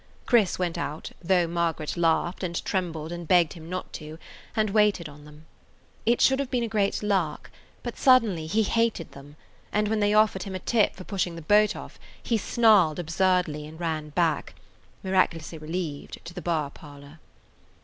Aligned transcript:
Chris 0.25 0.57
went 0.57 0.79
out, 0.79 1.11
though 1.21 1.45
Margaret 1.45 1.95
laughed 1.95 2.41
and 2.43 2.65
trembled 2.65 3.11
and 3.11 3.27
begged 3.27 3.53
him 3.53 3.69
not 3.69 3.93
to, 3.93 4.17
and 4.55 4.71
waited 4.71 5.07
on 5.07 5.25
them. 5.25 5.45
It 6.07 6.19
should 6.21 6.39
have 6.39 6.49
been 6.49 6.63
a 6.63 6.67
great 6.67 7.03
lark, 7.03 7.51
but 7.83 7.99
suddenly 7.99 8.47
he 8.47 8.63
hated 8.63 9.11
them, 9.11 9.35
and 9.71 9.89
when 9.89 9.99
they 9.99 10.15
offered 10.15 10.41
him 10.41 10.55
a 10.55 10.57
tip 10.59 10.95
for 10.95 11.03
push 11.03 11.25
[Page 11.25 11.33
75] 11.35 11.35
ing 11.35 11.35
the 11.35 11.43
boat 11.69 11.75
off, 11.79 11.99
he 12.23 12.35
snarled 12.35 12.97
absurdly 12.97 13.67
and 13.67 13.79
ran 13.79 14.09
back; 14.09 14.55
miraculously 15.03 15.59
relieved, 15.59 16.17
to 16.25 16.33
the 16.33 16.41
bar 16.41 16.71
parlor. 16.71 17.19